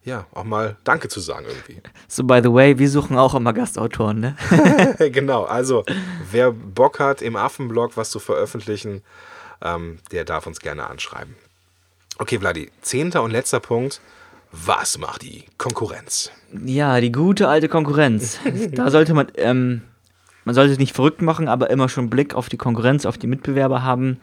[0.04, 1.80] ja auch mal Danke zu sagen irgendwie.
[2.08, 4.36] So, by the way, wir suchen auch immer Gastautoren, ne?
[5.12, 5.84] genau, also
[6.30, 9.02] wer Bock hat, im Affenblog was zu veröffentlichen,
[9.62, 11.36] ähm, der darf uns gerne anschreiben.
[12.18, 14.00] Okay, Vladi, zehnter und letzter Punkt.
[14.52, 16.30] Was macht die Konkurrenz?
[16.64, 18.38] Ja, die gute alte Konkurrenz.
[18.72, 19.82] da sollte man, ähm,
[20.44, 23.26] man sollte es nicht verrückt machen, aber immer schon Blick auf die Konkurrenz, auf die
[23.26, 24.18] Mitbewerber haben.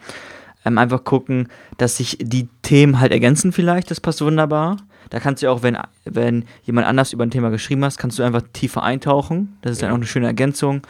[0.64, 1.48] Ähm, einfach gucken,
[1.78, 4.76] dass sich die Themen halt ergänzen vielleicht, das passt wunderbar.
[5.08, 8.22] Da kannst du auch, wenn, wenn jemand anders über ein Thema geschrieben hast, kannst du
[8.22, 9.58] einfach tiefer eintauchen.
[9.62, 10.82] Das ist dann auch eine schöne Ergänzung.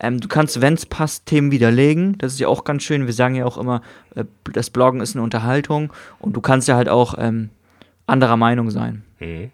[0.00, 2.16] Ähm, du kannst, wenn es passt, Themen widerlegen.
[2.18, 3.06] Das ist ja auch ganz schön.
[3.06, 3.82] Wir sagen ja auch immer,
[4.14, 7.50] äh, das Bloggen ist eine Unterhaltung und du kannst ja halt auch ähm,
[8.06, 9.04] anderer Meinung sein.
[9.18, 9.50] Mhm.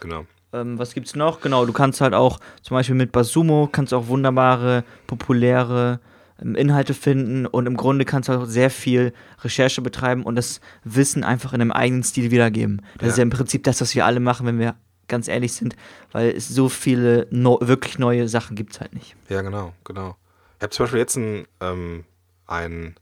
[0.00, 0.26] Genau.
[0.52, 1.40] Ähm, was gibt's noch?
[1.40, 6.00] Genau, du kannst halt auch zum Beispiel mit Basumo kannst auch wunderbare, populäre
[6.42, 9.12] ähm, Inhalte finden und im Grunde kannst du auch sehr viel
[9.42, 12.82] Recherche betreiben und das Wissen einfach in einem eigenen Stil wiedergeben.
[12.94, 13.08] Das Ja.
[13.10, 14.74] ist ja im Prinzip das, was wir alle machen, wenn wir
[15.10, 15.76] ganz ehrlich sind,
[16.12, 19.14] weil es so viele no wirklich neue Sachen gibt es halt nicht.
[19.28, 20.16] Ja, genau, genau.
[20.58, 22.04] Ich habe zum Beispiel jetzt einen, ähm,
[22.46, 22.96] einen,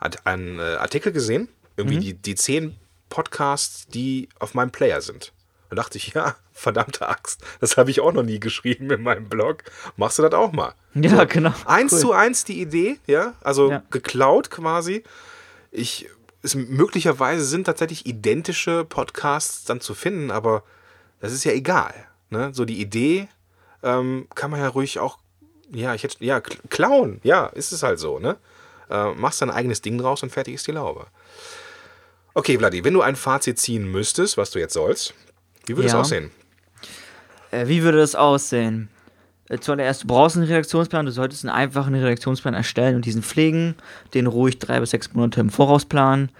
[0.00, 2.76] äh, Artikel gesehen, irgendwie die, die zehn
[3.08, 5.32] Podcasts, die auf meinem Player sind.
[5.70, 9.28] Da dachte ich, ja, verdammte Axt, das habe ich auch noch nie geschrieben in meinem
[9.28, 9.64] Blog.
[9.96, 10.74] Machst du das auch mal?
[10.94, 11.52] Ja, genau.
[11.64, 11.98] Eins Cool.
[12.00, 13.82] zu eins die Idee, ja, also Ja.
[13.90, 15.02] geklaut quasi.
[15.70, 16.08] Ich,
[16.42, 20.62] es, möglicherweise sind tatsächlich identische Podcasts dann zu finden, aber
[21.22, 21.94] das ist ja egal.
[22.28, 22.50] Ne?
[22.52, 23.28] So die Idee
[23.82, 25.18] ähm, kann man ja ruhig auch,
[25.72, 28.36] ja, ich hätte, ja, kl- klauen, ja, ist es halt so, ne?
[28.90, 31.06] Äh, machst dein eigenes Ding draus und fertig ist die Laube.
[32.34, 35.14] Okay, Vladi, wenn du ein Fazit ziehen müsstest, was du jetzt sollst,
[35.66, 36.00] wie würde es Ja.
[36.00, 36.30] aussehen?
[37.50, 38.88] Äh, wie würde das aussehen?
[39.48, 43.74] Äh, Zuallererst, du brauchst einen Redaktionsplan, du solltest einen einfachen Redaktionsplan erstellen und diesen pflegen,
[44.14, 46.30] den ruhig drei bis sechs Monate im Voraus planen,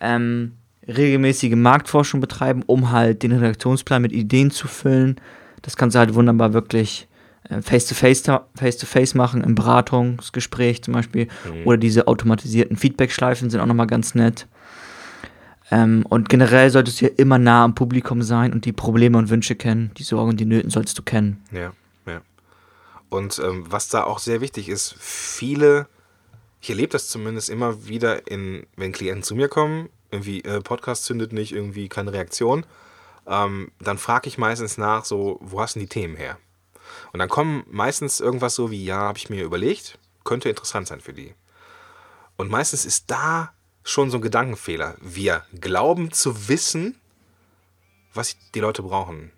[0.00, 5.16] ähm, regelmäßige Marktforschung betreiben, um halt den Redaktionsplan mit Ideen zu füllen.
[5.62, 7.08] Das kannst du halt wunderbar wirklich
[7.48, 8.22] äh, face-to-face
[8.54, 11.28] face-to-face machen, im Beratungsgespräch zum Beispiel.
[11.64, 14.46] Oder diese automatisierten Feedback-Schleifen sind auch nochmal ganz nett.
[15.70, 19.30] Ähm, und generell solltest du ja immer nah am Publikum sein und die Probleme und
[19.30, 21.42] Wünsche kennen, die Sorgen und die Nöten solltest du kennen.
[21.50, 21.72] Ja,
[22.06, 22.20] ja.
[23.08, 25.86] Und ähm, was da auch sehr wichtig ist, viele,
[26.60, 31.04] ich erlebe das zumindest immer wieder, in, wenn Klienten zu mir kommen, irgendwie äh, Podcast
[31.04, 32.64] zündet nicht, irgendwie keine Reaktion,
[33.26, 36.38] ähm, dann frage ich meistens nach, so, wo hast denn die Themen her?
[37.12, 41.00] Und dann kommen meistens irgendwas so wie, ja, habe ich mir überlegt, könnte interessant sein
[41.00, 41.34] für die.
[42.36, 43.52] Und meistens ist da
[43.84, 44.96] schon so ein Gedankenfehler.
[45.00, 46.96] Wir glauben zu wissen,
[48.14, 49.32] was die Leute brauchen.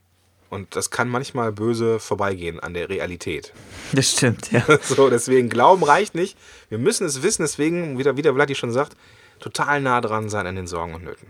[0.51, 3.53] Und das kann manchmal böse vorbeigehen an der Realität.
[3.93, 4.65] Das stimmt, ja.
[4.83, 6.39] So, deswegen Glauben reicht nicht.
[6.69, 8.97] Wir müssen es wissen, deswegen, wie der Vladi schon sagt,
[9.45, 11.29] total nah dran sein an den Sorgen und Nöten.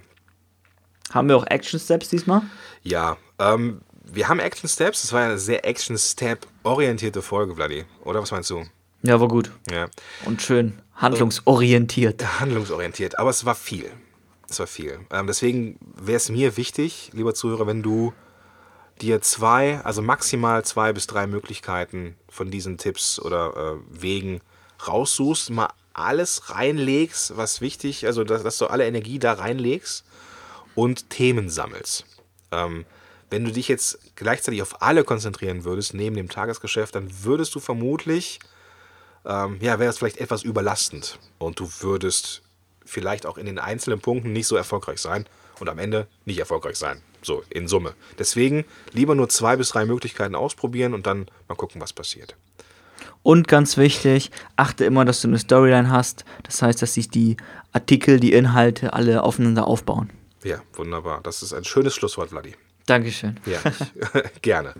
[1.10, 2.42] Haben wir auch Action Steps diesmal?
[2.82, 5.02] Ja, ähm, wir haben Action Steps.
[5.02, 7.84] Das war ja eine sehr Action Step-orientierte Folge, Vladi.
[8.04, 8.64] Oder was meinst du?
[9.02, 9.50] Ja, war gut.
[9.70, 9.88] Ja,
[10.24, 12.40] Und schön handlungsorientiert.
[12.40, 13.18] handlungsorientiert.
[13.18, 13.90] Aber es war viel.
[14.48, 15.00] Es war viel.
[15.10, 18.12] Ähm, deswegen wäre es mir wichtig, lieber Zuhörer, wenn du
[19.00, 24.40] dir zwei, also maximal zwei bis drei Möglichkeiten von diesen Tipps oder äh, Wegen
[24.86, 30.04] raussuchst, mal alles reinlegst, was wichtig, also dass, dass du alle Energie da reinlegst
[30.74, 32.04] und Themen sammelst.
[32.50, 32.84] Ähm,
[33.30, 37.60] wenn du dich jetzt gleichzeitig auf alle konzentrieren würdest, neben dem Tagesgeschäft, dann würdest du
[37.60, 38.38] vermutlich,
[39.24, 42.42] ähm, ja, wäre es vielleicht etwas überlastend und du würdest
[42.84, 45.26] vielleicht auch in den einzelnen Punkten nicht so erfolgreich sein
[45.58, 47.02] und am Ende nicht erfolgreich sein.
[47.22, 47.94] So, in Summe.
[48.18, 52.36] Deswegen lieber nur zwei bis drei Möglichkeiten ausprobieren und dann mal gucken, was passiert.
[53.24, 56.26] Und ganz wichtig, achte immer, dass du eine Storyline hast.
[56.42, 57.38] Das heißt, dass sich die
[57.72, 60.10] Artikel, die Inhalte alle aufeinander aufbauen.
[60.44, 61.20] Ja, wunderbar.
[61.22, 62.54] Das ist ein schönes Schlusswort, Vladi.
[62.84, 63.40] Dankeschön.
[63.46, 64.74] Ja, ich, gerne.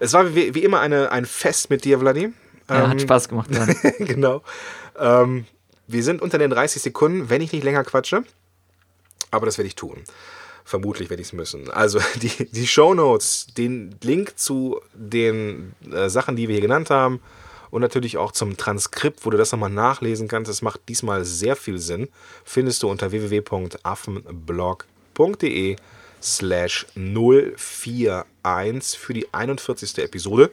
[0.00, 2.32] Es war wie, wie immer eine, ein Fest mit dir, Vladi.
[2.68, 3.48] Ja, Ähm, hat Spaß gemacht.
[4.00, 4.42] Genau.
[4.98, 5.46] Ähm,
[5.86, 8.24] wir sind unter den 30 Sekunden, wenn ich nicht länger quatsche.
[9.30, 10.02] Aber das werde ich tun.
[10.64, 11.70] Vermutlich werde ich es müssen.
[11.70, 16.90] Also die, die Show Notes, den Link zu den äh, Sachen, die wir hier genannt
[16.90, 17.20] haben
[17.70, 20.48] und natürlich auch zum Transkript, wo du das nochmal nachlesen kannst.
[20.50, 22.08] Das macht diesmal sehr viel Sinn.
[22.44, 25.76] Findest du unter www.affenblog.de
[26.22, 29.98] slash 041 für die 41.
[29.98, 30.50] Episode.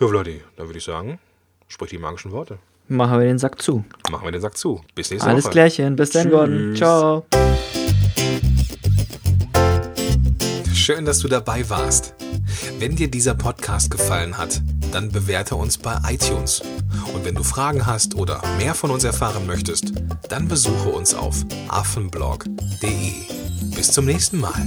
[0.00, 1.18] Ja, Vladi, dann würde ich sagen,
[1.68, 2.58] sprich die magischen Worte.
[2.88, 3.84] Machen wir den Sack zu.
[4.10, 4.82] Machen wir den Sack zu.
[4.94, 5.52] Bis nächste Alles Woche.
[5.52, 5.96] klärchen.
[5.96, 6.74] Bis dann, Gordon.
[6.76, 7.24] Ciao.
[10.74, 12.14] Schön, dass du dabei warst.
[12.78, 14.60] Wenn dir dieser Podcast gefallen hat,
[14.94, 16.62] dann bewerte uns bei iTunes.
[17.12, 19.92] Und wenn du Fragen hast oder mehr von uns erfahren möchtest,
[20.28, 23.12] dann besuche uns auf affenblog.de.
[23.74, 24.66] Bis zum nächsten Mal.